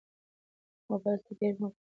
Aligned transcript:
موبایل 0.89 1.19
ته 1.25 1.31
ډېر 1.39 1.53
مه 1.61 1.67
ګورئ. 1.71 1.79